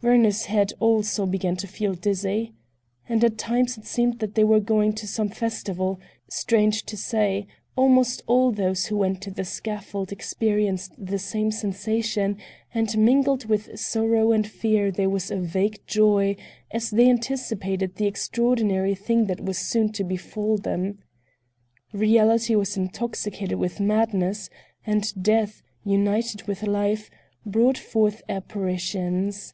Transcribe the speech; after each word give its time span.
Werner's 0.00 0.44
head 0.44 0.72
also 0.78 1.26
began 1.26 1.56
to 1.56 1.66
feel 1.66 1.92
dizzy. 1.92 2.54
And 3.08 3.24
at 3.24 3.36
times 3.36 3.76
it 3.76 3.84
seemed 3.84 4.20
that 4.20 4.36
they 4.36 4.44
were 4.44 4.60
going 4.60 4.92
to 4.92 5.08
some 5.08 5.28
festival; 5.28 5.98
strange 6.28 6.84
to 6.84 6.96
say, 6.96 7.48
almost 7.74 8.22
all 8.28 8.52
those 8.52 8.86
who 8.86 8.96
went 8.96 9.20
to 9.22 9.32
the 9.32 9.44
scaffold 9.44 10.12
experienced 10.12 10.92
the 10.96 11.18
same 11.18 11.50
sensation 11.50 12.36
and 12.72 12.96
mingled 12.96 13.46
with 13.46 13.76
sorrow 13.76 14.30
and 14.30 14.46
fear 14.46 14.92
there 14.92 15.10
was 15.10 15.32
a 15.32 15.36
vague 15.40 15.80
joy 15.88 16.36
as 16.70 16.90
they 16.90 17.10
anticipated 17.10 17.96
the 17.96 18.06
extraordinary 18.06 18.94
thing 18.94 19.24
that 19.26 19.40
was 19.40 19.58
soon 19.58 19.90
to 19.94 20.04
befall 20.04 20.58
them. 20.58 21.00
Reality 21.92 22.54
was 22.54 22.76
intoxicated 22.76 23.58
with 23.58 23.80
madness 23.80 24.48
and 24.86 25.12
Death, 25.20 25.60
united 25.82 26.44
with 26.46 26.62
Life, 26.62 27.10
brought 27.44 27.76
forth 27.76 28.22
apparitions. 28.28 29.52